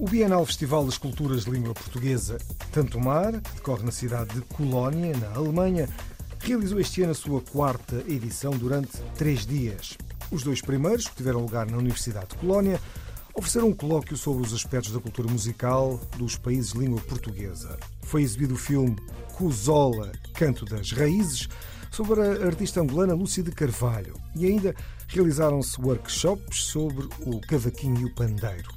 [0.00, 2.38] O Bienal Festival das Culturas de Língua Portuguesa
[2.70, 5.88] Tanto Mar, que decorre na cidade de Colónia, na Alemanha,
[6.38, 9.98] realizou este ano a sua quarta edição durante três dias.
[10.30, 12.80] Os dois primeiros, que tiveram lugar na Universidade de Colónia,
[13.34, 17.76] ofereceram um colóquio sobre os aspectos da cultura musical dos países de língua portuguesa.
[18.02, 18.96] Foi exibido o filme
[19.34, 21.48] Cusola, Canto das Raízes,
[21.90, 24.14] sobre a artista angolana Lúcia de Carvalho.
[24.36, 24.76] E ainda
[25.08, 28.68] realizaram-se workshops sobre o cavaquinho e o pandeiro.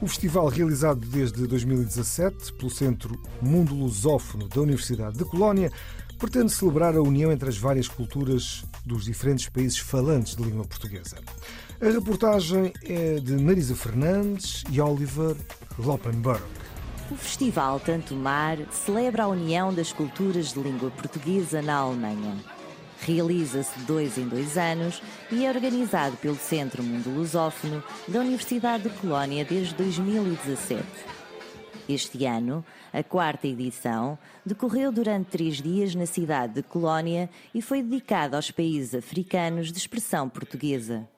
[0.00, 5.70] O festival, realizado desde 2017 pelo Centro Mundo Lusófono da Universidade de Colónia,
[6.18, 11.18] pretende celebrar a união entre as várias culturas dos diferentes países falantes de língua portuguesa.
[11.80, 15.36] A reportagem é de Marisa Fernandes e Oliver
[15.78, 16.42] Loppenberg.
[17.10, 22.36] O Festival Tanto Mar celebra a união das culturas de língua portuguesa na Alemanha.
[23.04, 28.84] Realiza-se de dois em dois anos e é organizado pelo Centro Mundo Lusófono da Universidade
[28.84, 30.84] de Colónia desde 2017.
[31.88, 37.82] Este ano, a quarta edição, decorreu durante três dias na cidade de Colónia e foi
[37.82, 41.08] dedicada aos países africanos de expressão portuguesa.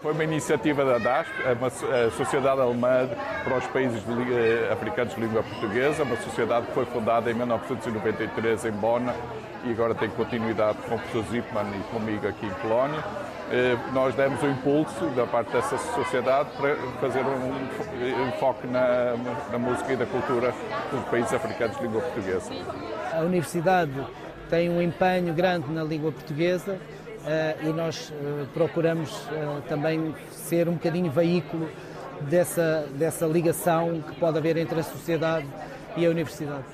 [0.00, 3.08] Foi uma iniciativa da DASP, é a Sociedade Alemã
[3.42, 8.66] para os Países eh, Africanos de Língua Portuguesa, uma sociedade que foi fundada em 1993
[8.66, 9.12] em Bona
[9.64, 13.02] e agora tem continuidade com o professor Zipman e comigo aqui em Colónia.
[13.50, 19.16] Eh, Nós demos o impulso da parte dessa sociedade para fazer um fo- enfoque na,
[19.50, 20.54] na música e da cultura
[20.92, 22.52] dos países africanos de língua portuguesa.
[23.14, 23.90] A universidade
[24.48, 26.78] tem um empenho grande na língua portuguesa
[27.62, 31.68] e nós eh, procuramos eh, também ser um bocadinho veículo
[32.22, 35.46] dessa, dessa ligação que pode haver entre a sociedade
[35.96, 36.66] e a universidade.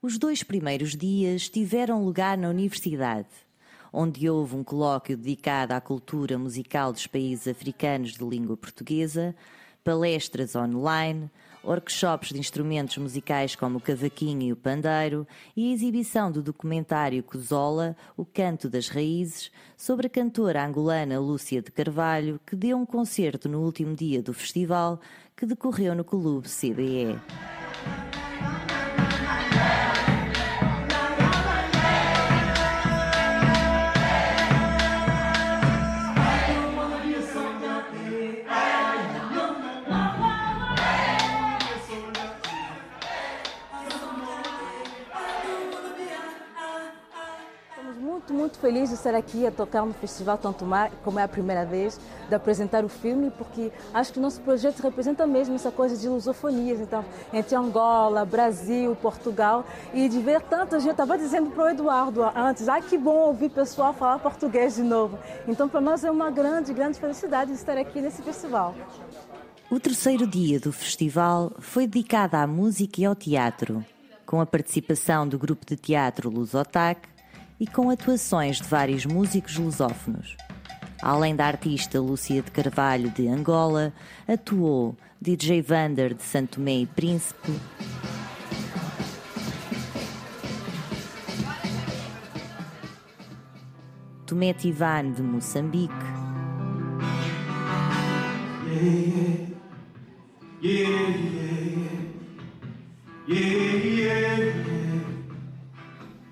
[0.00, 3.28] Os dois primeiros dias tiveram lugar na universidade,
[3.92, 9.34] onde houve um colóquio dedicado à cultura musical dos países africanos de língua portuguesa,
[9.84, 11.30] palestras online,
[11.64, 17.22] workshops de instrumentos musicais como o cavaquinho e o pandeiro e a exibição do documentário
[17.22, 22.86] Cusola, O Canto das Raízes, sobre a cantora angolana Lúcia de Carvalho, que deu um
[22.86, 25.00] concerto no último dia do festival,
[25.36, 27.61] que decorreu no Clube CBE.
[48.22, 51.28] Muito, muito felizes de estar aqui a tocar no Festival Tanto Mar, como é a
[51.28, 55.70] primeira vez, de apresentar o filme, porque acho que o nosso projeto representa mesmo essa
[55.70, 60.92] coisa de lusofonias, então, entre Angola, Brasil, Portugal, e de ver tanta gente.
[60.92, 65.18] Estava dizendo para o Eduardo antes, ah, que bom ouvir pessoal falar português de novo.
[65.48, 68.74] Então, para nós é uma grande, grande felicidade estar aqui nesse festival.
[69.70, 73.84] O terceiro dia do festival foi dedicado à música e ao teatro,
[74.26, 77.11] com a participação do grupo de teatro Lusotac
[77.62, 80.36] e com atuações de vários músicos lusófonos.
[81.00, 83.92] Além da artista Lúcia de Carvalho de Angola,
[84.26, 87.52] atuou DJ Vander de Santo Tomé e Príncipe,
[94.26, 95.94] Tomé Tivan de Moçambique,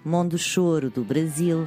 [0.02, 1.64] Mondo Choro do Brasil,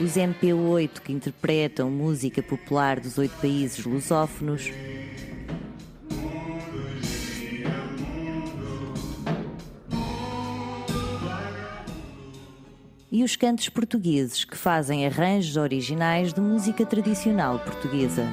[0.00, 4.70] os MP8 que interpretam música popular dos oito países lusófonos,
[13.12, 18.24] e os cantos portugueses que fazem arranjos originais de música tradicional portuguesa.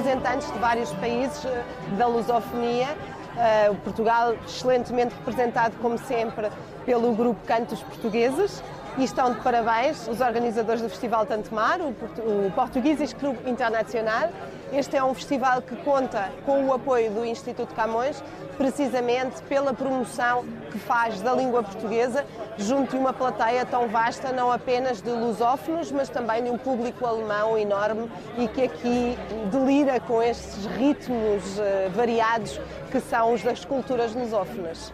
[0.00, 1.62] Representantes de vários países eh,
[1.98, 2.88] da lusofonia.
[3.70, 6.50] O Portugal excelentemente representado, como sempre,
[6.84, 8.62] pelo grupo Cantos Portugueses.
[8.98, 13.38] E estão de parabéns os organizadores do Festival Tanto Mar, o, Portu- o Portugueses Clube
[13.48, 14.28] Internacional
[14.72, 18.22] Este é um festival que conta com o apoio do Instituto Camões,
[18.56, 22.24] precisamente pela promoção que faz da língua portuguesa
[22.56, 27.04] junto de uma plateia tão vasta, não apenas de lusófonos, mas também de um público
[27.04, 28.08] alemão enorme
[28.38, 29.18] e que aqui
[29.50, 32.60] delira com estes ritmos uh, variados
[32.92, 34.92] que são os das culturas lusófonas.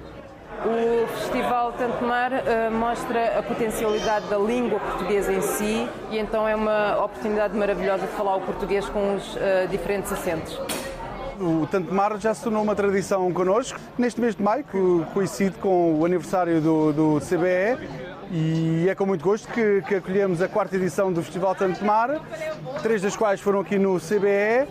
[0.65, 6.49] O Festival Tanto Mar uh, mostra a potencialidade da língua portuguesa em si e então
[6.49, 10.59] é uma oportunidade maravilhosa de falar o português com os uh, diferentes acentos.
[11.39, 13.79] O Tanto Mar já se tornou uma tradição connosco.
[13.99, 19.05] Neste mês de maio, que coincide com o aniversário do, do CBE, e é com
[19.05, 22.21] muito gosto que, que, acolhemos a quarta edição do Festival Tanto Mar,
[22.83, 24.67] três das quais foram aqui no CBE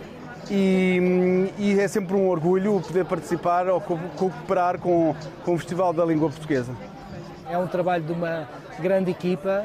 [0.50, 5.14] e, e, é sempre um orgulho poder participar ou cooperar com,
[5.44, 6.72] com o Festival da Língua Portuguesa.
[7.50, 8.48] É um trabalho de uma
[8.78, 9.64] grande equipa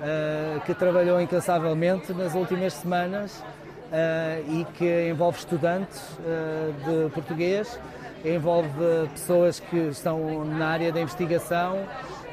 [0.00, 7.78] uh, que trabalhou incansavelmente nas últimas semanas uh, e que envolve estudantes uh, de português,
[8.24, 8.68] envolve
[9.12, 11.78] pessoas que estão na área da investigação.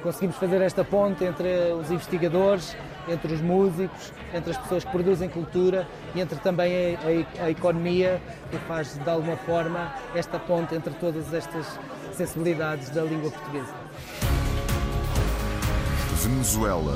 [0.04, 2.76] Conseguimos fazer esta ponte entre os investigadores
[3.12, 7.50] entre os músicos, entre as pessoas que produzem cultura e entre também a, a, a
[7.50, 11.80] economia, que faz de alguma forma esta ponte entre todas estas
[12.14, 13.74] sensibilidades da língua portuguesa.
[16.22, 16.94] Venezuela.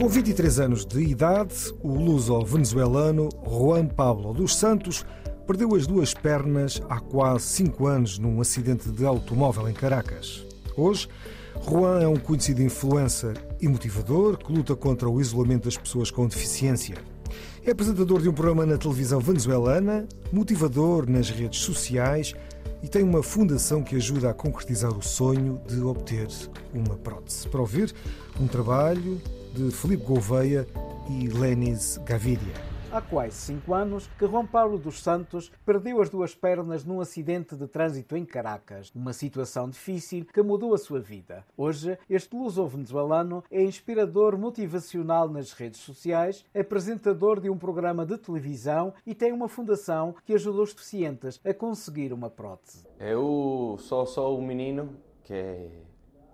[0.00, 5.04] Com 23 anos de idade, o luso-venezuelano Juan Pablo dos Santos
[5.50, 10.46] perdeu as duas pernas há quase cinco anos num acidente de automóvel em Caracas.
[10.76, 11.08] Hoje,
[11.68, 16.28] Juan é um conhecido influencer e motivador que luta contra o isolamento das pessoas com
[16.28, 16.94] deficiência.
[17.66, 22.32] É apresentador de um programa na televisão venezuelana, motivador nas redes sociais
[22.80, 26.28] e tem uma fundação que ajuda a concretizar o sonho de obter
[26.72, 27.48] uma prótese.
[27.48, 27.92] Para ouvir
[28.40, 29.20] um trabalho
[29.52, 30.64] de Felipe Gouveia
[31.08, 36.34] e Lenis Gaviria há quase cinco anos que Juan Paulo dos Santos perdeu as duas
[36.34, 41.44] pernas num acidente de trânsito em Caracas, uma situação difícil que mudou a sua vida.
[41.56, 48.92] Hoje, este luso-venezuelano é inspirador motivacional nas redes sociais, apresentador de um programa de televisão
[49.06, 52.86] e tem uma fundação que ajuda os deficientes a conseguir uma prótese.
[52.98, 55.68] Eu só um menino que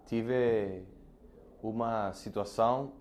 [0.07, 0.83] tive
[1.63, 2.93] uma situação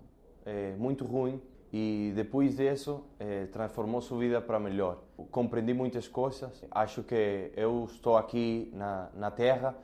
[0.44, 1.40] é, muito ruim
[1.78, 4.96] e depois disso eh, transformou sua vida para melhor.
[5.30, 6.64] Compreendi muitas coisas.
[6.70, 9.76] Acho que eu estou aqui na, na Terra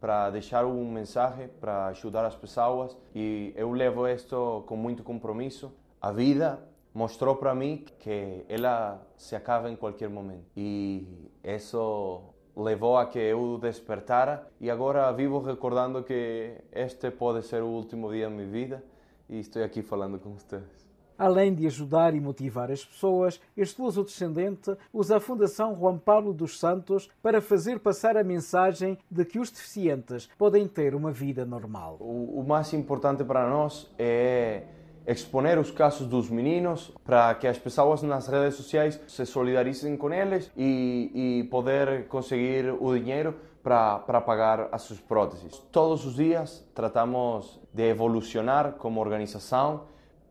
[0.00, 5.72] para deixar um mensagem, para ajudar as pessoas e eu levo isto com muito compromisso.
[6.00, 6.62] A vida
[6.94, 12.22] mostrou para mim que ela se acaba em qualquer momento e isso
[12.56, 18.08] levou a que eu despertara e agora vivo recordando que este pode ser o último
[18.12, 18.84] dia da minha vida
[19.28, 20.89] e estou aqui falando com vocês.
[21.20, 26.58] Além de ajudar e motivar as pessoas, este luso-descendente usa a Fundação Juan Paulo dos
[26.58, 31.98] Santos para fazer passar a mensagem de que os deficientes podem ter uma vida normal.
[32.00, 34.62] O, o mais importante para nós é
[35.06, 40.10] exponer os casos dos meninos para que as pessoas nas redes sociais se solidarizem com
[40.10, 45.58] eles e, e poder conseguir o dinheiro para pagar as suas próteses.
[45.70, 49.82] Todos os dias tratamos de evolucionar como organização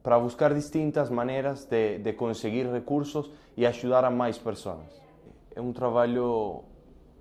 [0.02, 5.02] para buscar distintas maneiras de, de conseguir recursos e ajudar a mais pessoas.
[5.56, 6.64] É um trabalho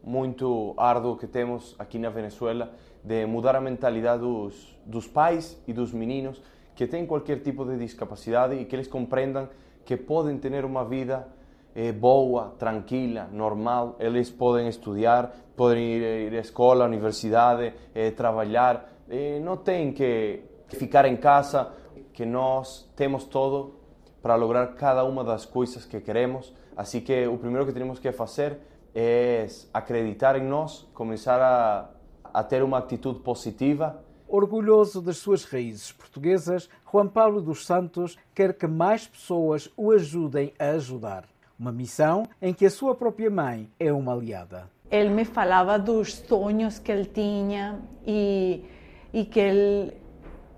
[0.02, 5.72] muito árduo que temos aqui na Venezuela de mudar a mentalidade dos, dos pais e
[5.72, 6.40] dos meninos
[6.74, 9.48] que têm qualquer tipo de discapacidade e que eles compreendam
[9.84, 11.26] que podem ter uma vida
[11.74, 13.96] eh, boa, tranquila, normal.
[13.98, 18.88] Eles podem estudar, podem ir, ir à escola, à universidade, eh, trabalhar.
[19.08, 21.72] Eh, não têm que ficar em casa
[22.18, 23.76] que nós temos todo
[24.20, 26.52] para lograr cada uma das coisas que queremos.
[26.76, 28.58] Assim que o primeiro que temos que fazer
[28.92, 31.88] é acreditar em nós, começar a,
[32.34, 34.02] a ter uma atitude positiva.
[34.26, 40.52] Orgulhoso das suas raízes portuguesas, Juan Paulo dos Santos quer que mais pessoas o ajudem
[40.58, 41.24] a ajudar.
[41.56, 44.68] Uma missão em que a sua própria mãe é uma aliada.
[44.90, 48.64] Ele me falava dos sonhos que ele tinha e,
[49.12, 50.07] e que ele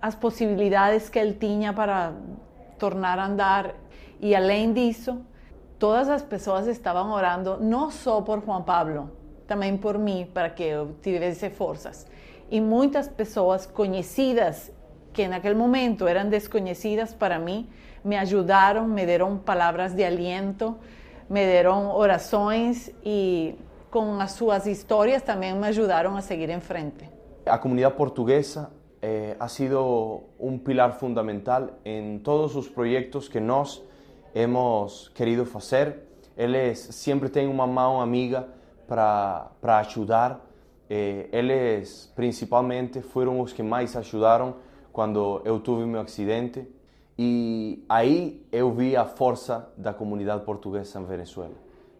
[0.00, 2.14] as possibilidades que ele tinha para
[2.78, 3.74] tornar a andar.
[4.20, 5.20] E além disso,
[5.78, 9.10] todas as pessoas estavam orando não só por Juan Pablo,
[9.46, 12.06] também por mim, para que eu tivesse forças.
[12.50, 14.72] E muitas pessoas conhecidas,
[15.12, 17.68] que naquele momento eram desconhecidas para mim,
[18.04, 20.76] me ajudaram, me deram palavras de aliento,
[21.28, 23.54] me deram orações e
[23.90, 27.08] com as suas histórias também me ajudaram a seguir em frente
[27.44, 28.70] A comunidade portuguesa
[29.02, 33.82] eh, ha sido un pilar fundamental en todos os proyectos que nós
[34.34, 36.06] hemos querido fazer.
[36.36, 38.48] Eles sempre têm uma mão amiga
[38.86, 40.40] para ajudar.
[40.88, 44.56] Eh, eles, principalmente, foram os que mais ajudaram
[44.92, 46.66] quando eu tive meu acidente.
[47.18, 51.54] E aí eu vi a força da comunidade portuguesa em Venezuela.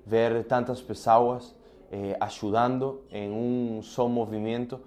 [0.04, 1.54] Ver tantas pessoas
[1.92, 4.80] eh, ajudando em um só movimento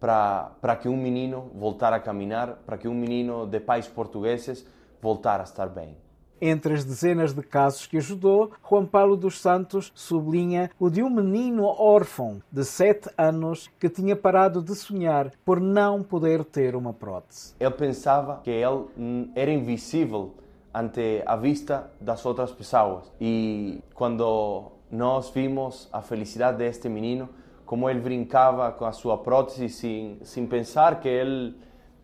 [0.00, 4.66] para que um menino voltar a caminhar, para que um menino de pais portugueses
[5.00, 5.96] voltar a estar bem.
[6.42, 11.10] Entre as dezenas de casos que ajudou, Juan Paulo dos Santos sublinha o de um
[11.10, 16.94] menino órfão de 7 anos que tinha parado de sonhar por não poder ter uma
[16.94, 17.54] prótese.
[17.60, 20.34] Ele pensava que ele era invisível
[20.72, 27.28] ante a vista das outras pessoas e quando nós vimos a felicidade deste menino,
[27.70, 31.54] como ele brincava com a sua prótese sem, sem pensar que ele,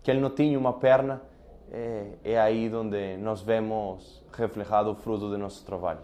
[0.01, 1.21] que ele não tinha uma perna,
[1.73, 5.99] é, é aí onde nós vemos reflejado o fruto do nosso trabalho.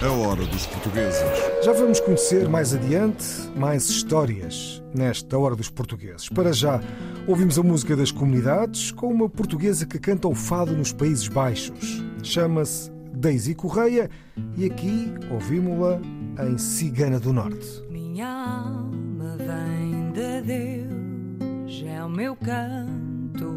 [0.00, 1.20] A hora dos portugueses.
[1.62, 6.30] Já vamos conhecer mais adiante mais histórias nesta Hora dos Portugueses.
[6.30, 6.80] Para já,
[7.28, 12.02] ouvimos a música das comunidades com uma portuguesa que canta o fado nos Países Baixos.
[12.22, 14.10] Chama-se Daisy Correia
[14.56, 16.00] e aqui ouvimos-la
[16.46, 17.82] em Cigana do Norte.
[17.90, 23.52] Minha alma vem de Deus, é o meu canto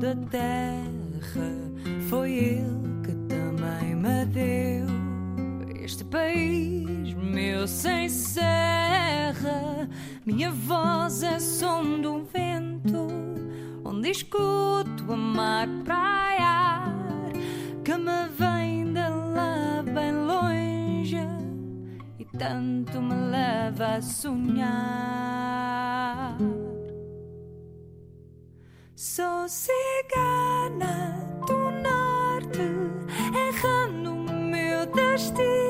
[0.00, 1.52] da terra,
[2.08, 5.82] foi Ele que também me deu.
[5.82, 9.88] Este país meu sem serra,
[10.26, 13.08] minha voz é som do vento,
[13.84, 16.92] onde escuto a mar praiar
[17.84, 18.71] que me vem
[22.42, 24.36] tanto me leva a sonhar.
[28.96, 32.66] Sou cigana do norte,
[33.48, 35.61] errando o meu destino,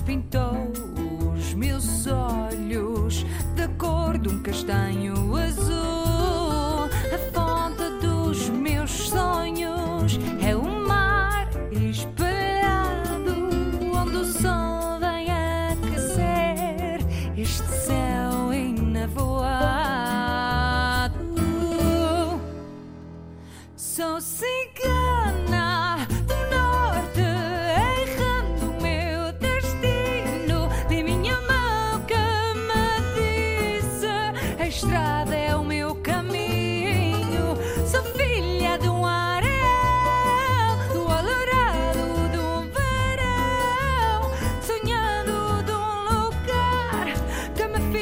[0.00, 0.39] Deus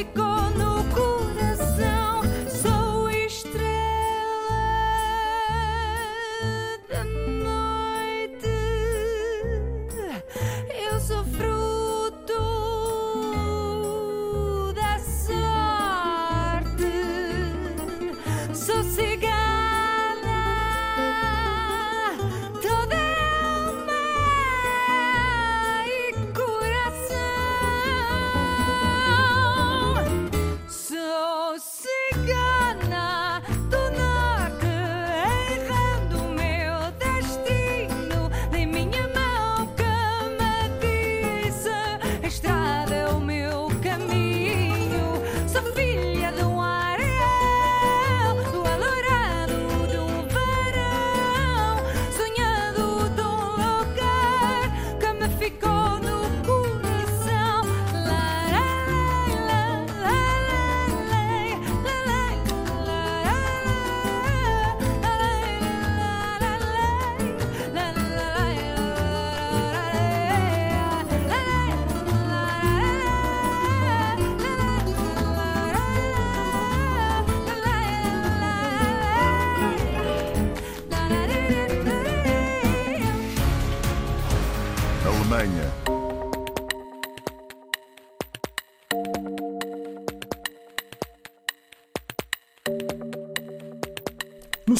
[0.03, 0.38] que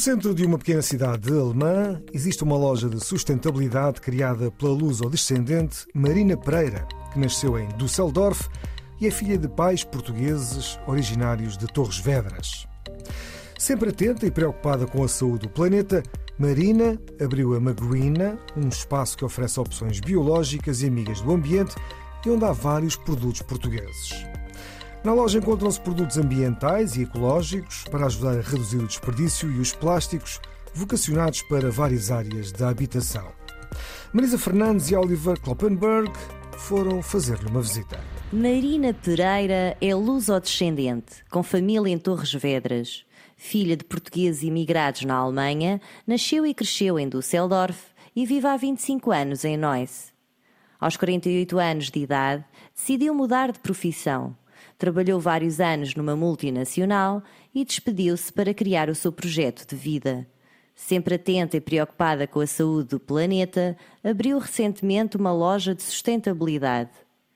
[0.10, 6.36] centro de uma pequena cidade alemã existe uma loja de sustentabilidade criada pela luso-descendente Marina
[6.36, 8.50] Pereira, que nasceu em Düsseldorf
[9.00, 12.68] e é filha de pais portugueses originários de Torres Vedras.
[13.56, 16.01] Sempre atenta e preocupada com a saúde do planeta,
[16.39, 21.75] Marina abriu a Magruina, um espaço que oferece opções biológicas e amigas do ambiente
[22.25, 24.29] e onde há vários produtos portugueses.
[25.01, 29.72] Na loja encontram-se produtos ambientais e ecológicos para ajudar a reduzir o desperdício e os
[29.72, 30.41] plásticos,
[30.74, 33.25] vocacionados para várias áreas da habitação.
[34.12, 36.12] Marisa Fernandes e Oliver Kloppenberg
[36.58, 37.98] foram fazer-lhe uma visita.
[38.34, 43.06] Marina Pereira é luso-descendente, com família em Torres Vedras.
[43.38, 47.79] Filha de portugueses imigrados na Alemanha, nasceu e cresceu em Düsseldorf
[48.13, 50.12] e vive há 25 anos em Neuss.
[50.77, 52.44] Aos 48 anos de idade,
[52.75, 54.36] decidiu mudar de profissão.
[54.80, 57.22] Trabalhou vários anos numa multinacional
[57.54, 60.26] e despediu-se para criar o seu projeto de vida.
[60.74, 66.92] Sempre atenta e preocupada com a saúde do planeta, abriu recentemente uma loja de sustentabilidade.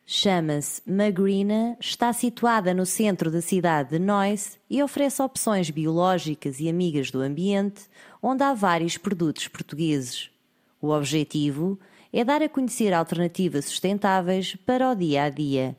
[0.06, 6.70] Chama-se Magrina, está situada no centro da cidade de Neuss e oferece opções biológicas e
[6.70, 7.82] amigas do ambiente,
[8.22, 10.30] onde há vários produtos portugueses.
[10.82, 11.78] O objetivo
[12.14, 15.76] é dar a conhecer alternativas sustentáveis para o dia a dia.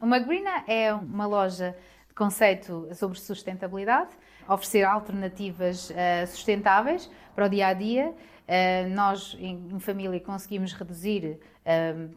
[0.00, 1.74] O Magrina é uma loja
[2.08, 4.10] de conceito sobre sustentabilidade,
[4.46, 8.10] oferecer alternativas uh, sustentáveis para o dia a dia.
[8.10, 12.14] Uh, nós, em, família, conseguimos reduzir uh,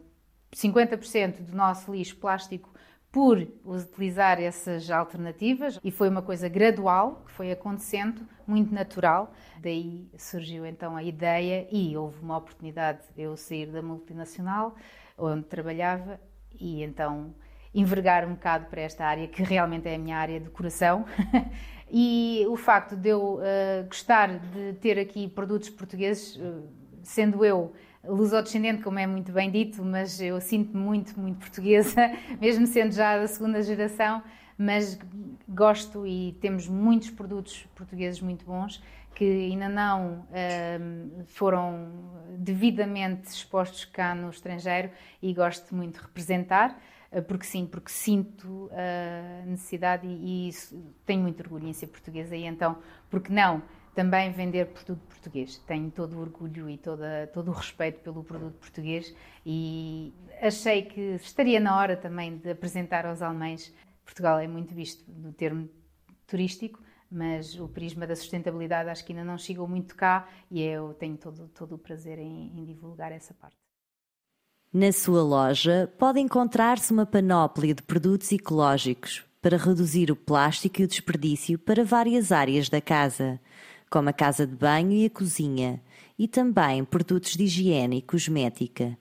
[0.54, 2.70] 50% do nosso lixo plástico
[3.10, 9.32] por utilizar essas alternativas e foi uma coisa gradual que foi acontecendo, muito natural.
[9.58, 14.76] Daí surgiu então a ideia e houve uma oportunidade de eu sair da multinacional
[15.18, 16.20] onde trabalhava
[16.58, 17.34] e então
[17.74, 21.04] envergar um bocado para esta área que realmente é a minha área de coração.
[21.90, 26.68] e o facto de eu uh, gostar de ter aqui produtos portugueses, uh,
[27.02, 27.72] sendo eu
[28.04, 33.18] lusodescendente, como é muito bem dito, mas eu sinto-me muito, muito portuguesa, mesmo sendo já
[33.18, 34.22] da segunda geração,
[34.56, 34.98] mas
[35.48, 38.82] gosto e temos muitos produtos portugueses muito bons
[39.14, 40.24] que ainda não
[40.80, 41.92] um, foram
[42.38, 46.80] devidamente expostos cá no estrangeiro e gosto muito de representar,
[47.26, 50.52] porque sim, porque sinto a necessidade e, e
[51.04, 52.78] tenho muito orgulho em ser portuguesa e então,
[53.10, 53.62] porque não?
[53.94, 55.58] também vender produto português.
[55.58, 61.00] Tenho todo o orgulho e toda, todo o respeito pelo produto português e achei que
[61.16, 63.74] estaria na hora também de apresentar aos alemães.
[64.04, 65.68] Portugal é muito visto no termo
[66.26, 70.94] turístico, mas o prisma da sustentabilidade acho que ainda não chegou muito cá e eu
[70.94, 73.59] tenho todo, todo o prazer em, em divulgar essa parte.
[74.72, 80.84] Na sua loja pode encontrar-se uma panóplia de produtos ecológicos para reduzir o plástico e
[80.84, 83.40] o desperdício para várias áreas da casa
[83.90, 85.82] como a casa de banho e a cozinha,
[86.16, 88.96] e também produtos de higiene e cosmética.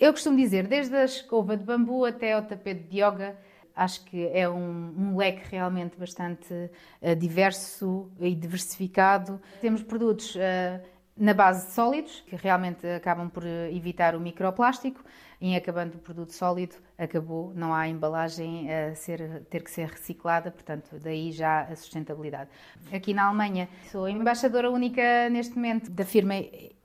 [0.00, 3.36] Eu costumo dizer, desde a escova de bambu até ao tapete de yoga,
[3.74, 9.40] acho que é um, um leque realmente bastante uh, diverso e diversificado.
[9.60, 10.80] Temos produtos uh,
[11.16, 15.02] na base de sólidos, que realmente acabam por evitar o microplástico,
[15.40, 20.50] em acabando o produto sólido, acabou, não há embalagem a ser, ter que ser reciclada,
[20.50, 22.50] portanto, daí já a sustentabilidade.
[22.92, 26.34] Aqui na Alemanha, sou embaixadora única neste momento da firma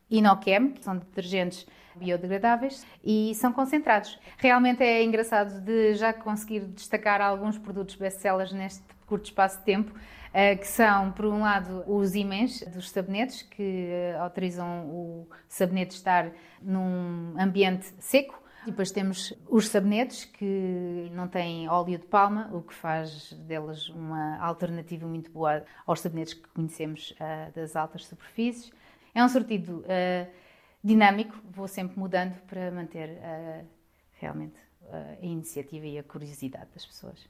[0.10, 1.66] Inochem, que são detergentes
[1.96, 4.18] biodegradáveis e são concentrados.
[4.38, 9.94] Realmente é engraçado de já conseguir destacar alguns produtos best-sellers neste curto espaço de tempo,
[10.34, 15.96] eh, que são, por um lado, os imãs dos sabonetes, que eh, autorizam o sabonete
[15.96, 22.62] estar num ambiente seco, depois temos os sabonetes que não têm óleo de palma, o
[22.62, 28.72] que faz delas uma alternativa muito boa aos sabonetes que conhecemos uh, das altas superfícies.
[29.14, 29.84] É um sortido
[30.82, 33.20] dinâmico, vou sempre mudando para manter
[34.14, 34.56] realmente
[34.90, 37.28] a iniciativa e a curiosidade das pessoas.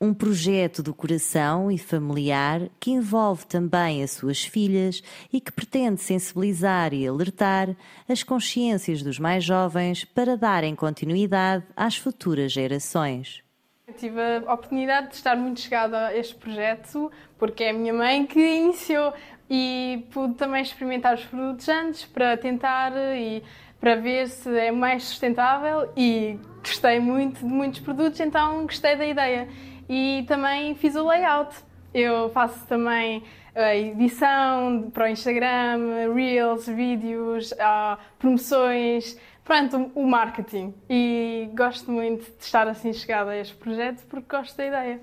[0.00, 5.02] Um projeto do coração e familiar que envolve também as suas filhas
[5.32, 7.76] e que pretende sensibilizar e alertar
[8.08, 13.42] as consciências dos mais jovens para darem continuidade às futuras gerações.
[13.86, 17.92] Eu tive a oportunidade de estar muito chegada a este projeto porque é a minha
[17.92, 19.12] mãe que iniciou
[19.48, 23.42] e pude também experimentar os produtos antes para tentar e
[23.78, 29.06] para ver se é mais sustentável e gostei muito de muitos produtos, então gostei da
[29.06, 29.46] ideia
[29.88, 31.54] e também fiz o layout.
[31.92, 33.22] Eu faço também
[33.54, 40.74] a edição para o Instagram, reels, vídeos, ah, promoções, pronto, o marketing.
[40.90, 45.00] E gosto muito de estar assim chegada a este projeto porque gosto da ideia.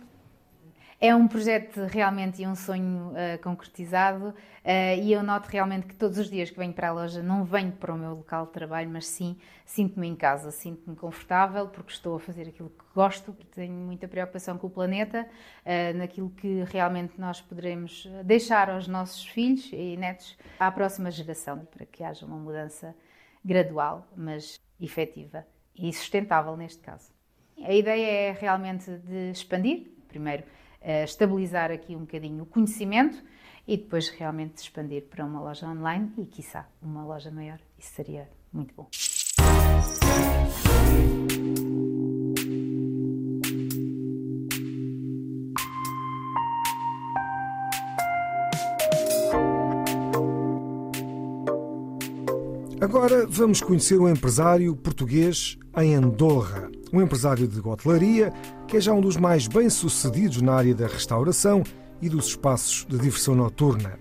[0.99, 5.95] É um projeto realmente e um sonho uh, concretizado uh, e eu noto realmente que
[5.95, 8.51] todos os dias que venho para a loja não venho para o meu local de
[8.51, 13.33] trabalho, mas sim sinto-me em casa, sinto-me confortável porque estou a fazer aquilo que gosto,
[13.53, 15.27] tenho muita preocupação com o planeta,
[15.65, 21.65] uh, naquilo que realmente nós poderemos deixar aos nossos filhos e netos à próxima geração
[21.65, 22.95] para que haja uma mudança
[23.43, 27.11] gradual, mas efetiva e sustentável neste caso.
[27.63, 30.43] A ideia é realmente de expandir, primeiro
[30.81, 33.23] uh, estabilizar aqui um bocadinho o conhecimento
[33.67, 37.59] e depois realmente expandir para uma loja online e, quiçá, uma loja maior.
[37.77, 38.87] Isso seria muito bom.
[52.81, 56.67] Agora vamos conhecer um empresário português em Andorra.
[56.91, 58.33] Um empresário de hotelaria
[58.67, 61.61] que é já um dos mais bem-sucedidos na área da restauração
[62.01, 63.99] e dos espaços de diversão noturna.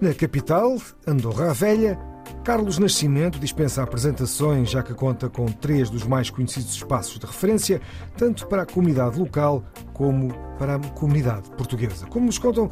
[0.00, 1.98] Na capital, Andorra Velha,
[2.44, 7.80] Carlos Nascimento dispensa apresentações, já que conta com três dos mais conhecidos espaços de referência,
[8.16, 12.06] tanto para a comunidade local como para a comunidade portuguesa.
[12.06, 12.70] Como nos contam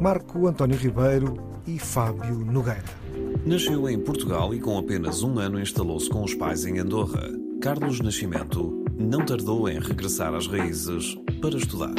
[0.00, 2.82] Marco António Ribeiro e Fábio Nogueira.
[3.46, 7.28] Nasceu em Portugal e com apenas um ano instalou-se com os pais em Andorra.
[7.60, 11.92] Carlos Nascimento não tardou em regressar às raízes para estudar.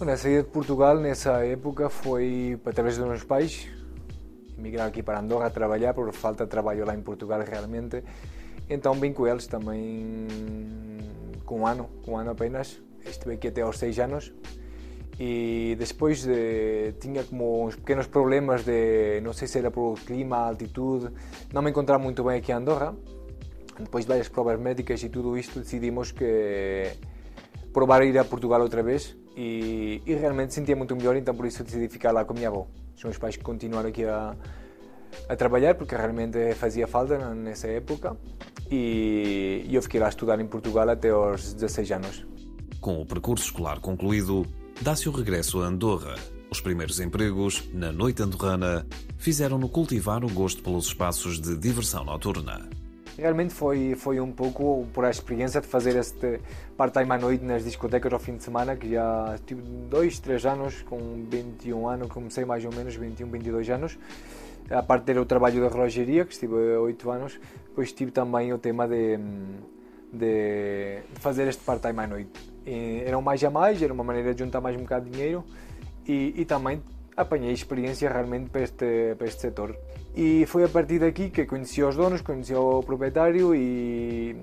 [0.00, 3.68] A saída de Portugal nessa época foi através dos meus pais.
[4.56, 8.02] Emigraram aqui para Andorra a trabalhar por falta de trabalho lá em Portugal realmente.
[8.70, 10.26] Então vim com eles também
[11.44, 12.80] com um ano, com um ano apenas.
[13.04, 14.32] Estive aqui até aos seis anos
[15.18, 20.36] e depois de, tinha como uns pequenos problemas de não sei se era por clima,
[20.36, 21.10] altitude,
[21.52, 22.94] não me encontrava muito bem aqui em Andorra.
[23.78, 26.92] Depois de várias provas médicas e tudo isto, decidimos que
[27.72, 31.62] provar ir a Portugal outra vez e, e realmente sentia muito melhor, então por isso
[31.62, 32.66] decidi ficar lá com a minha avó.
[32.96, 34.34] Os meus pais continuaram aqui a,
[35.28, 38.16] a trabalhar porque realmente fazia falta nessa época
[38.70, 42.26] e, e eu fiquei lá a estudar em Portugal até aos 16 anos.
[42.80, 44.46] Com o percurso escolar concluído,
[44.80, 46.14] dá-se o regresso a Andorra.
[46.50, 48.86] Os primeiros empregos, na noite andorrana,
[49.18, 52.68] fizeram-no cultivar o gosto pelos espaços de diversão noturna.
[53.18, 56.38] Realmente foi, foi um pouco por a experiência de fazer este
[56.76, 60.82] part-time à noite nas discotecas ao fim de semana, que já tive dois, três anos,
[60.82, 63.98] com 21 anos, comecei mais ou menos 21, 22 anos.
[64.70, 68.58] A parte ter o trabalho da relogeria, que estive 8 anos, depois tive também o
[68.58, 69.18] tema de,
[70.12, 72.30] de fazer este part-time à noite.
[72.66, 75.12] E era um mais a mais, era uma maneira de juntar mais um bocado de
[75.12, 75.44] dinheiro
[76.06, 76.82] e, e também
[77.16, 79.76] apanhei experiência realmente para este, para este setor.
[80.14, 84.36] E foi a partir daqui que conheci os donos, conheci o proprietário e,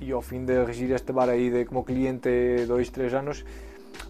[0.00, 3.44] e ao fim de regir este bar aí de, como cliente dois, três anos,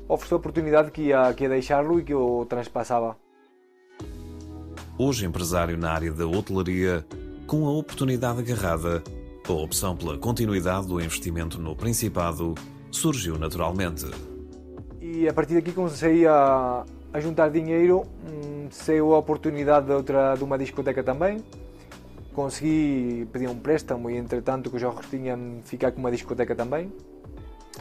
[0.09, 3.17] ofereceu a oportunidade que ia, que ia deixá-lo e que eu transpassava.
[4.99, 7.05] Hoje empresário na área da hotelaria,
[7.47, 9.03] com a oportunidade agarrada,
[9.51, 12.55] a opção pela continuidade do investimento no Principado
[12.91, 14.07] surgiu naturalmente.
[15.01, 20.35] E a partir daqui comecei a, a juntar dinheiro, hum, saiu a oportunidade de, outra,
[20.35, 21.39] de uma discoteca também.
[22.33, 26.93] Consegui pedir um préstamo e, entretanto, que eu já tinha ficar com uma discoteca também.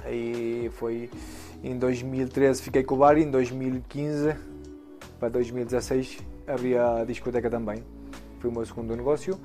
[0.03, 1.09] Aí foi
[1.63, 4.35] em 2013 fiquei com o bar e em 2015
[5.19, 7.83] para 2016 abri a discoteca também.
[8.39, 9.37] Foi o meu segundo negócio.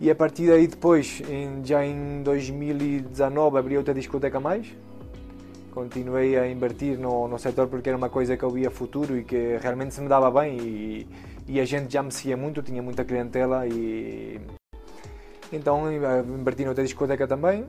[0.00, 4.72] E a partir daí depois, em, já em 2019, abri outra discoteca mais,
[5.72, 9.24] continuei a invertir no, no setor porque era uma coisa que eu via futuro e
[9.24, 11.06] que realmente se me dava bem e,
[11.48, 14.40] e a gente já me seguia muito, tinha muita clientela e
[15.52, 17.66] então inverti noutra discoteca também.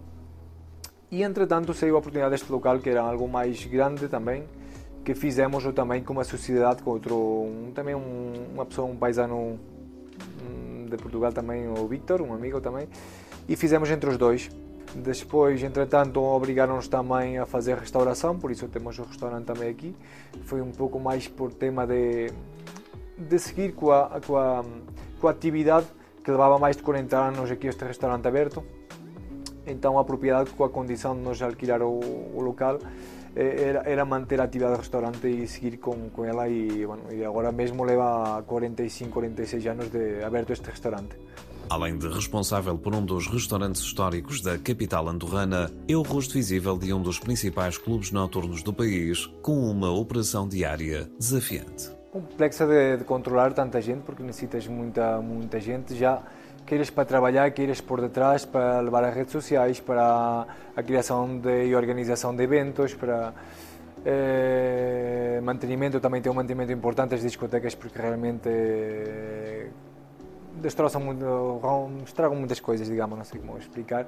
[1.11, 4.43] E entretanto saiu a oportunidade deste local que era algo mais grande também
[5.03, 9.57] que fizemos também com uma sociedade com outro um, também um, uma pessoa um paisano
[10.89, 12.87] de Portugal também o Victor um amigo também
[13.47, 14.49] e fizemos entre os dois
[14.95, 19.95] depois, entretanto, obrigaram-nos também a fazer restauração, por isso temos o restaurante também aqui.
[20.45, 22.31] Foi um pouco mais por tema de,
[23.17, 24.65] de seguir com a, com, a,
[25.19, 25.85] com a atividade
[26.23, 28.63] que levava mais de 40 anos aqui este restaurante aberto.
[29.65, 32.79] Então, a propriedade, com a condição de nos alquilar o, o local,
[33.35, 36.47] era, era, manter a atividade do restaurante e seguir com, com ela.
[36.47, 41.15] E, bueno, agora mesmo leva 45, 46 anos de aberto este restaurante.
[41.69, 46.77] Além de responsável por um dos restaurantes históricos da capital andorrana, é o rosto visível
[46.77, 51.98] de um dos principais clubes noturnos do país, com uma operação diária desafiante.
[52.11, 56.23] Complexa de, de controlar tanta gente, porque necessitas muita, muita gente já
[56.65, 60.45] queiras para trabalhar, queiras por detrás para levar as redes sociais, para
[60.75, 63.33] a criação de, e organização de eventos, para
[64.05, 69.67] eh, mantenimento, também tem um mantenimento importante as discotecas, porque realmente eh,
[70.59, 71.25] destroçam muito,
[72.05, 74.05] estragam muitas coisas, digamos, não sei como explicar.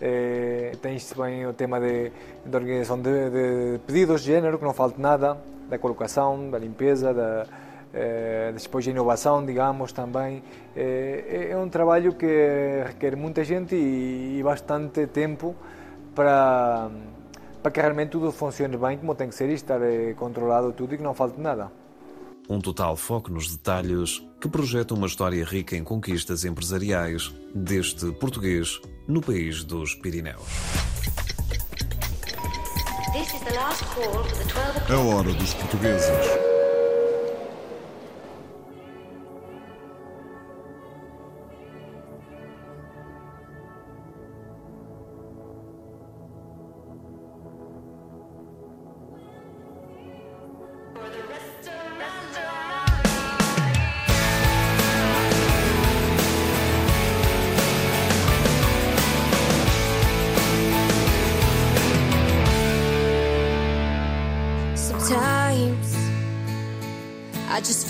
[0.00, 2.12] Eh, tens também o tema de,
[2.44, 5.36] de organização de, de pedidos de género, que não falte nada,
[5.68, 7.46] da colocação, da limpeza, da,
[7.92, 10.42] eh, depois de inovação, digamos, também.
[10.76, 15.54] Eh, é um trabalho que requer muita gente e, e bastante tempo
[16.14, 16.90] para,
[17.62, 19.80] para que realmente tudo funcione bem como tem que ser e estar
[20.16, 21.83] controlado tudo e que não falte nada.
[22.48, 28.80] Um total foco nos detalhes que projeta uma história rica em conquistas empresariais deste português
[29.08, 30.42] no país dos Pirineus.
[33.12, 36.53] This is the last call for the 12 A hora dos portugueses.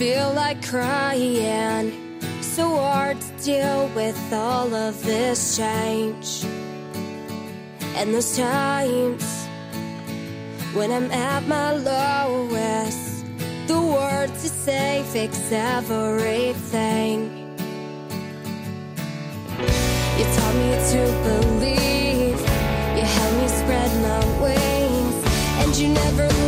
[0.04, 2.20] Feel like crying.
[2.42, 6.44] So hard to deal with all of this change.
[7.96, 9.24] And those times
[10.74, 13.24] when I'm at my lowest,
[13.66, 17.18] the words to say fix everything.
[20.18, 22.38] You taught me to believe,
[22.96, 25.16] you helped me spread my wings,
[25.60, 26.43] and you never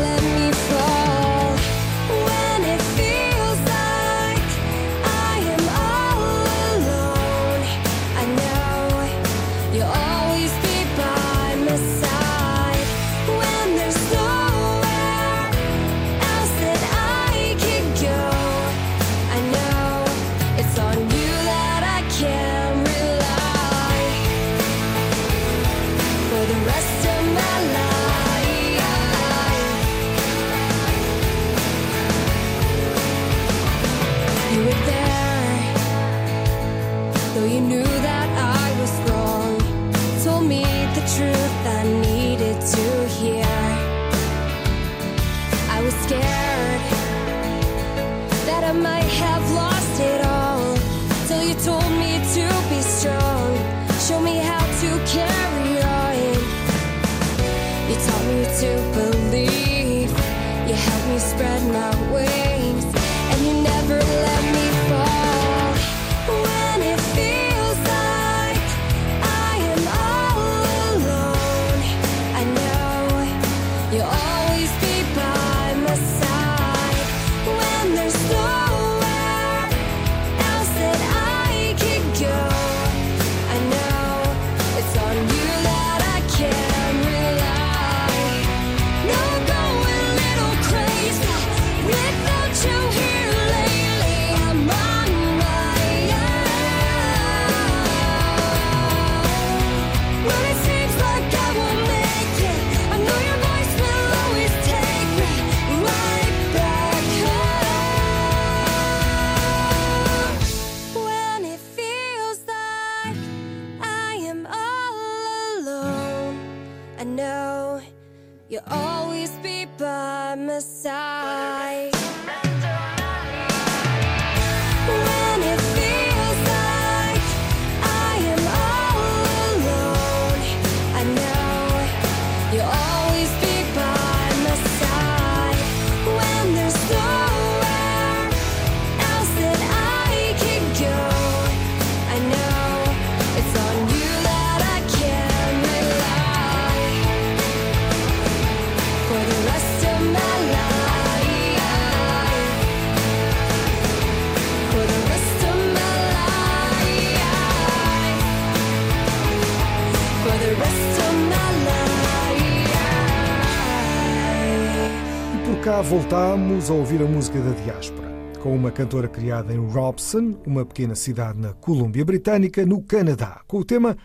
[165.35, 168.07] E por cá voltámos a ouvir a música da diáspora.
[168.47, 173.59] com uma cantora criada em Robson, uma pequena cidade na Colômbia Britânica, no Canadá, com
[173.59, 173.97] o tema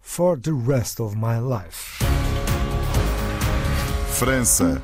[0.00, 2.04] For the Rest of My Life.
[4.12, 4.80] França.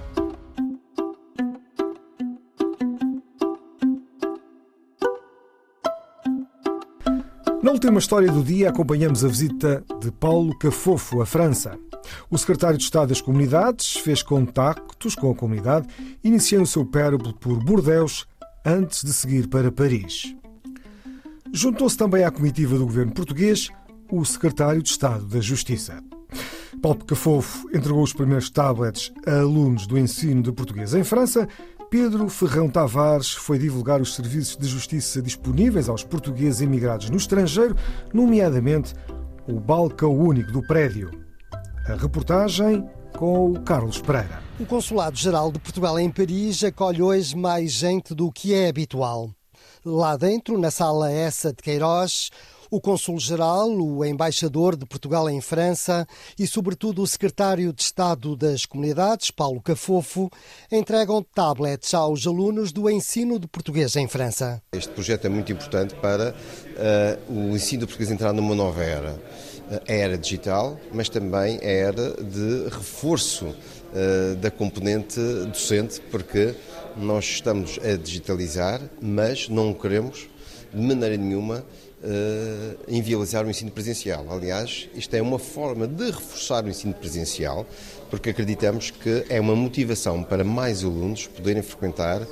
[7.64, 11.78] Na última história do dia, acompanhamos a visita de Paulo Cafofo à França.
[12.30, 15.88] O secretário de Estado das Comunidades fez contactos com a comunidade,
[16.22, 18.26] iniciando o seu périplo por Bordeus
[18.66, 20.36] antes de seguir para Paris.
[21.54, 23.70] Juntou-se também à comitiva do governo português
[24.12, 26.04] o secretário de Estado da Justiça.
[26.82, 31.48] Paulo Cafofo entregou os primeiros tablets a alunos do ensino de português em França
[31.96, 37.76] Pedro Ferrão Tavares foi divulgar os serviços de justiça disponíveis aos portugueses emigrados no estrangeiro,
[38.12, 38.94] nomeadamente
[39.46, 41.12] o balcão único do prédio.
[41.86, 42.84] A reportagem
[43.16, 44.42] com o Carlos Pereira.
[44.58, 49.30] O Consulado-Geral de Portugal em Paris acolhe hoje mais gente do que é habitual.
[49.84, 52.28] Lá dentro, na sala essa de Queiroz,
[52.74, 56.04] o Cônsul-Geral, o Embaixador de Portugal em França
[56.36, 60.28] e, sobretudo, o Secretário de Estado das Comunidades, Paulo Cafofo,
[60.72, 64.60] entregam tablets aos alunos do ensino de português em França.
[64.72, 69.22] Este projeto é muito importante para uh, o ensino de português entrar numa nova era.
[69.88, 76.56] A era digital, mas também era de reforço uh, da componente docente, porque
[76.96, 80.28] nós estamos a digitalizar, mas não queremos
[80.74, 81.64] de maneira nenhuma
[82.04, 84.26] uh, inviabilizar o ensino presencial.
[84.30, 87.66] Aliás, isto é uma forma de reforçar o ensino presencial,
[88.10, 92.28] porque acreditamos que é uma motivação para mais alunos poderem frequentar uh,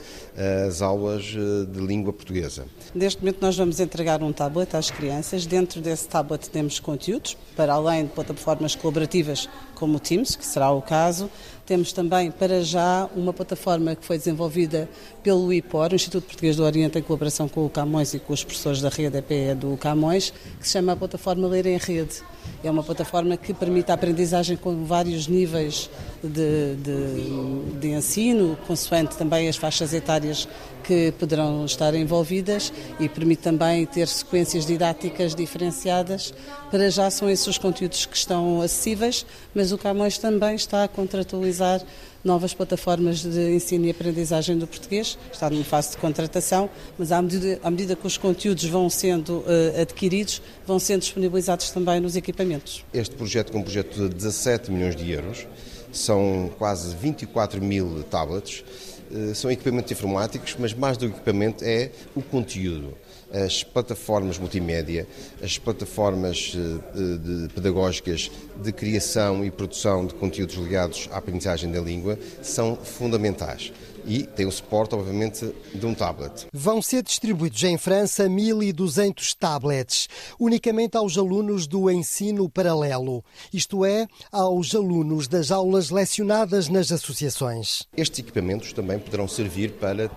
[0.69, 2.67] as aulas uh, de língua portuguesa.
[2.95, 5.47] Neste momento nós vamos entregar um tablet às crianças.
[5.47, 10.71] Dentro desse tablet temos conteúdos, para além de plataformas colaborativas como o Teams, que será
[10.71, 11.29] o caso,
[11.65, 14.89] temos também, para já, uma plataforma que foi desenvolvida
[15.23, 18.43] pelo IPOR, o Instituto Português do Oriente, em colaboração com o Camões e com os
[18.43, 22.23] professores da rede EPE do Camões, que se chama a plataforma Ler em Rede.
[22.65, 25.89] É uma plataforma que permite a aprendizagem com vários níveis
[26.23, 30.49] de, de, de ensino, consoante também as faixas etárias
[30.83, 36.35] que poderão estar envolvidas e permite também ter sequências didáticas diferenciadas.
[36.71, 40.89] Para já são esses os conteúdos que estão acessíveis, mas o Camões também está a
[40.89, 41.81] contratualizar
[42.25, 45.19] novas plataformas de ensino e aprendizagem do português.
[45.33, 49.39] Está numa fase de contratação, mas à medida, à medida que os conteúdos vão sendo
[49.39, 52.85] uh, adquiridos, vão sendo disponibilizados também nos equipamentos.
[52.93, 55.47] Este projeto, com um projeto de 17 milhões de euros,
[55.93, 58.65] são quase 24 mil tablets,
[59.11, 62.97] uh, são equipamentos informáticos, mas mais do equipamento é o conteúdo
[63.33, 65.07] as plataformas multimédia,
[65.43, 68.31] as plataformas eh, de, pedagógicas
[68.63, 73.73] de criação e produção de conteúdos ligados à aprendizagem da língua são fundamentais
[74.07, 76.47] e tem o suporte, obviamente, de um tablet.
[76.53, 84.07] Vão ser distribuídos em França 1.200 tablets, unicamente aos alunos do ensino paralelo, isto é,
[84.31, 87.85] aos alunos das aulas lecionadas nas associações.
[87.97, 90.11] Estes equipamentos também poderão servir para eh,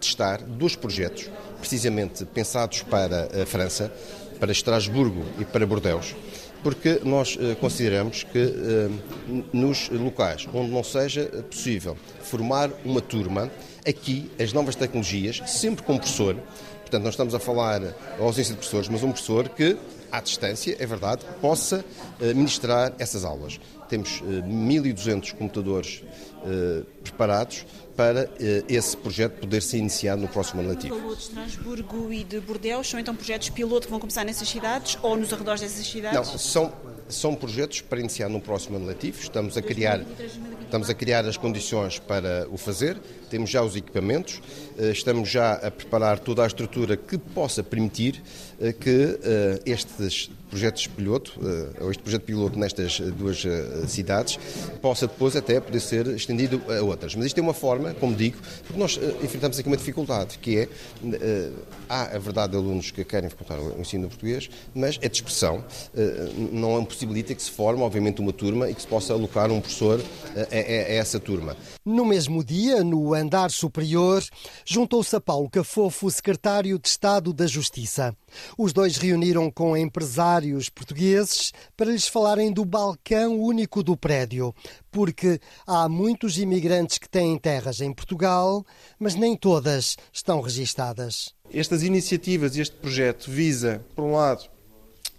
[0.00, 3.92] testar dois projetos precisamente pensados para a França,
[4.40, 6.14] para Estrasburgo e para Bordeaux,
[6.62, 8.88] porque nós eh, consideramos que eh,
[9.52, 13.50] nos locais onde não seja possível formar uma turma,
[13.86, 16.36] aqui as novas tecnologias, sempre com professor,
[16.80, 19.76] portanto nós estamos a falar a ausência de professores, mas um professor que
[20.10, 21.84] à distância, é verdade, possa
[22.20, 23.60] eh, ministrar essas aulas.
[23.88, 26.04] Temos 1.200 computadores
[27.02, 27.66] preparados
[28.00, 30.96] para eh, esse projeto poder ser iniciado no próximo ano letivo.
[30.96, 34.96] Falou de Estrasburgo e de Bordeaux, são então projetos piloto que vão começar nessas cidades
[35.02, 36.16] ou nos arredores dessas cidades?
[36.16, 36.72] Não, são,
[37.10, 39.20] são projetos para iniciar no próximo ano letivo.
[39.20, 40.00] Estamos a criar,
[40.62, 44.40] estamos a criar as condições para o fazer, temos já os equipamentos,
[44.92, 48.22] estamos já a preparar toda a estrutura que possa permitir
[48.60, 49.18] eh, que
[49.66, 51.38] estes projetos piloto,
[51.80, 53.44] ou este projeto piloto nestas duas
[53.86, 54.36] cidades,
[54.82, 57.14] possa depois até poder ser estendido a outras.
[57.14, 60.68] Mas isto é uma forma como digo, porque nós enfrentamos aqui uma dificuldade, que é,
[61.88, 65.64] há a verdade de alunos que querem frequentar o ensino português, mas a dispersão
[66.52, 70.02] não impossibilita que se forme, obviamente, uma turma e que se possa alocar um professor
[70.50, 71.56] a essa turma.
[71.86, 74.22] No mesmo dia, no andar superior,
[74.72, 78.16] juntou-se a Paulo Cafofo, secretário de Estado da Justiça.
[78.56, 84.54] Os dois reuniram com empresários portugueses para lhes falarem do balcão único do prédio,
[84.88, 88.64] porque há muitos imigrantes que têm terras em Portugal,
[88.96, 91.34] mas nem todas estão registadas.
[91.52, 94.48] Estas iniciativas, este projeto visa, por um lado,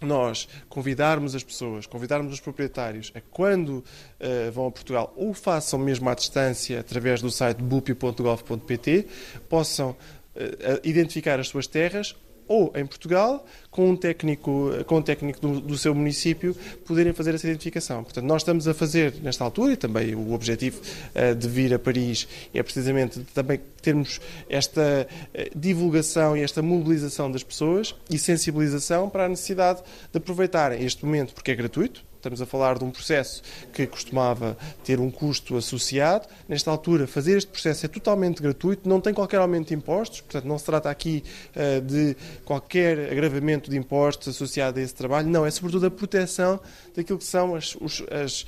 [0.04, 5.78] nós convidarmos as pessoas, convidarmos os proprietários a quando uh, vão a Portugal ou façam
[5.78, 9.06] mesmo à distância através do site bupi.gov.pt,
[9.48, 9.96] possam
[10.34, 12.16] eh, identificar as suas terras
[12.46, 16.54] ou em Portugal, com um técnico, com um técnico do, do, seu município,
[16.86, 18.04] poderem fazer essa identificação.
[18.04, 21.78] Portanto, nós estamos a fazer, nesta altura, e também o objetivo uh, de vir a
[21.78, 29.08] Paris é precisamente também termos esta uh, divulgação e esta mobilização das pessoas e sensibilização
[29.08, 29.82] para a necessidade
[30.12, 33.42] de aproveitarem este momento, porque é gratuito, Estamos a falar de um processo
[33.72, 36.28] que costumava ter um custo associado.
[36.48, 40.44] Nesta altura, fazer este processo é totalmente gratuito, não tem qualquer aumento de impostos, portanto,
[40.44, 41.24] não se trata aqui
[41.56, 45.28] uh, de qualquer agravamento de impostos associado a esse trabalho.
[45.28, 46.60] Não, é sobretudo a proteção
[46.94, 48.46] daquilo que são as, os, as,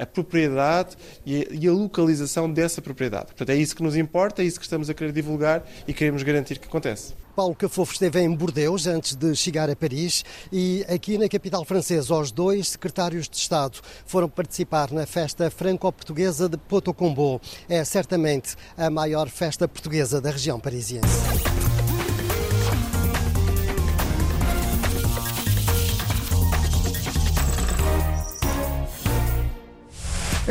[0.00, 3.26] a propriedade e a, e a localização dessa propriedade.
[3.26, 6.24] Portanto, é isso que nos importa, é isso que estamos a querer divulgar e queremos
[6.24, 7.14] garantir que acontece.
[7.34, 10.22] Paulo Cafofo esteve em Bordeaux antes de chegar a Paris
[10.52, 16.48] e aqui na capital francesa os dois secretários de Estado foram participar na festa franco-portuguesa
[16.48, 17.40] de Potocombo.
[17.68, 21.08] É certamente a maior festa portuguesa da região parisiense.